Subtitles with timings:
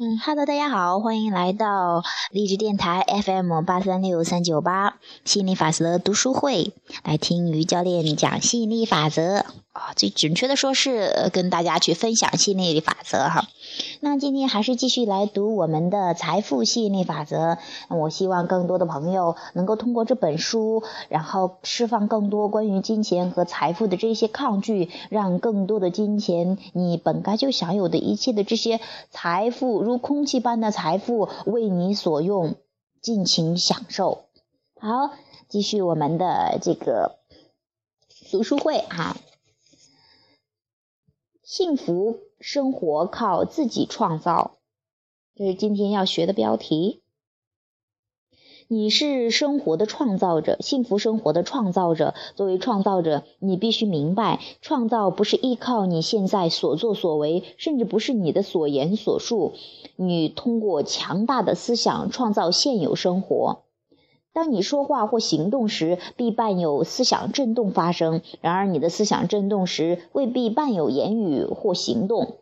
[0.00, 13.48] 嗯哈喽，大家好，欢迎来到励志电台 FM 八三六三九八吸引力法则读书会，来听于教练讲吸引力法则啊，最准确的说是跟大家去分享吸引力法则哈。
[14.00, 17.58] 那今天还是继续来读我们的财富吸引力法则。
[17.88, 32.54] 我希望更多的朋友能够通过这本书，然后释放更多关于金钱和财富的这些抗拒，让更多的金钱，你本该就享有的一切的这些财富，如空气般的财富为你所用，
[33.02, 34.24] 尽情享受。
[34.80, 35.10] 好，
[35.48, 37.18] 继续我们的这个
[38.30, 39.16] 读书会啊。
[41.42, 44.58] 幸福生活靠自己创造，
[45.34, 47.02] 这是今天要学的标题。
[48.68, 52.14] 你是生活的创造者，幸福生活的创造者。
[52.36, 59.54] 作为创造者，你必须明白，创造不是依靠你现在所作所为，甚至不是你的所言所述。
[59.96, 63.64] 你通过强大的思想创造现有生活。
[64.32, 68.22] 当你说话或行动时，必伴有思想震动发生。
[68.40, 72.36] 然而，你的思想震动时，未必伴有言语或行动。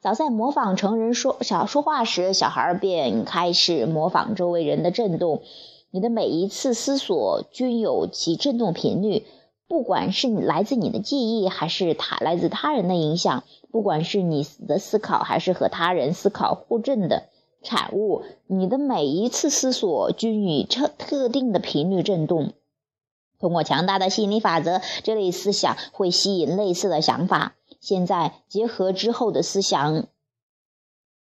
[0.00, 5.42] 早在模仿成人说小说话时，小孩便开始模仿周围人的震动。
[5.90, 9.24] 你的每一次思索均有其震动频率，
[9.68, 17.24] 不管是来自你的记忆，还是他来自他人的影响；不管是你的思考，还是和他人思考互震的。
[17.62, 22.52] 产物，你的每一次思索均以特特定的频率振动。
[23.38, 27.54] 通过强大的吸引力法则，这类思想会吸引类似的想法。
[27.80, 30.06] 现在结合之后的思想，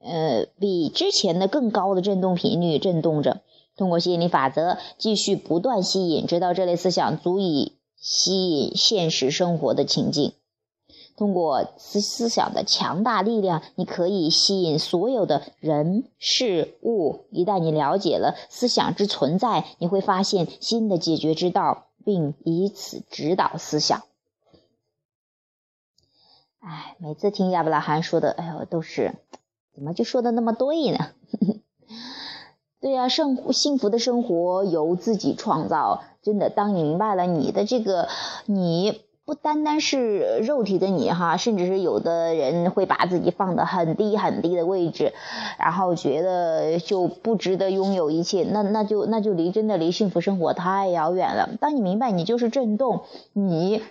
[0.00, 3.42] 呃，比之前的更高的振动频率振动着。
[3.76, 10.32] 通过吸引力法则，继续不断吸引，直到这类思想足以吸引现实生活的情境。
[11.18, 17.24] 通过思思想的强大力量，你可以吸引所有的人事物。
[17.32, 24.04] 一旦你了解了思想之存在，你会发现新的解决之道，并以此指导思想。
[26.60, 29.16] 哎，每次听亚伯拉罕说的，哎呦，都是
[29.74, 31.08] 怎么就说的那么对呢？
[32.80, 36.04] 对呀，生幸福的生活由自己创造。
[36.22, 38.08] 真的，当你明白了你的这个
[38.46, 39.07] 你。
[39.28, 45.12] 不单单是肉体的你哈，甚至是有的人会把自己放得很低很低的位置，
[45.58, 51.50] 然后觉得就不值得拥有一切，那那就那就离真的离幸福生活太遥远了。
[51.60, 53.02] 当你明白你就是震动，
[53.34, 53.82] 你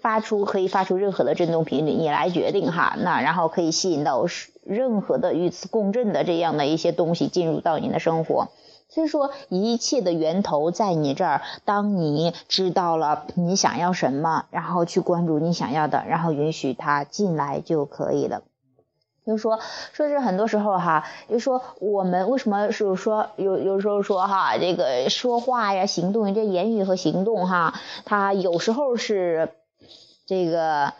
[0.00, 4.24] 发出可以发出任何的震动频率，你来决定哈，那然后可以吸引到
[4.64, 8.48] 任何的与此共振的这样的一些东西进入到你的生活。
[8.88, 11.42] 所以说，一切的源头在你这儿。
[11.64, 18.42] 当你知道了你想要什么，然后去关注你想要的，然后允许它进来就可以了。
[19.26, 19.58] 就是说，
[19.92, 27.74] 说是很多时候哈，就说我们为什么是说有有时候说哈，这个说话呀、行动，这言语和行动哈，
[28.04, 29.50] 它有时候是
[30.26, 30.92] 这个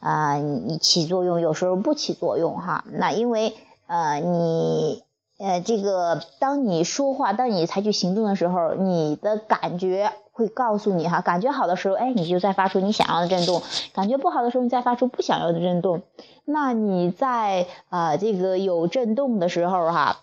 [0.00, 2.84] 啊，你起作用，有时候不起作用哈。
[2.90, 3.54] 那因为
[3.86, 5.04] 呃你。
[5.36, 13.60] 呃，这个当你说话，当你采取行动的时候，你的感觉会告诉你哈，感觉好的时候，哎，你就在发出你想要的震动；
[13.92, 16.02] 感觉不好的时候，你再发出不想要的震动。
[16.44, 20.18] 那你在啊，这个有震动的时候哈，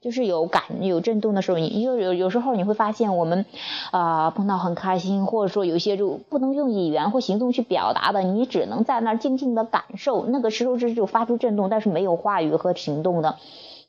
[0.00, 3.46] 就是有感有震动的时候，你有有有时候你会发现，我们
[3.92, 10.26] 啊碰到很开心，或者说有些就不能用语言或行动去表达的，你只能在那儿静静的感受。
[10.26, 13.36] 那个时候是就发出震动，但是没有话语和行动的。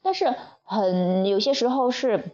[0.06, 2.32] 但是很有些时候是，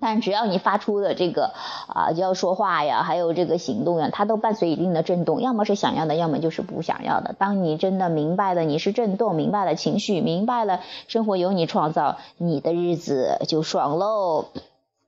[0.00, 1.52] 但只要你发出的这个
[1.86, 7.32] 啊，就要说话呀，还有这个行动呀，它都伴随一定的震动，要么是想要的，要么就是不想要的。
[7.38, 14.46] 当你真的明白了你是震动，明白了情绪，明白了生活由你创造，你的日子就爽喽。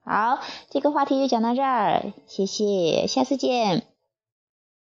[0.04, 0.38] 好，
[0.70, 3.87] 这个话题就讲到这儿，谢谢，下次见。